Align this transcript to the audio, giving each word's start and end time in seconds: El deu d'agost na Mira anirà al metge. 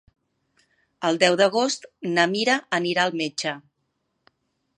El 1.09 1.19
deu 1.23 1.37
d'agost 1.41 1.85
na 2.15 2.25
Mira 2.33 2.57
anirà 2.79 3.05
al 3.05 3.15
metge. 3.21 3.55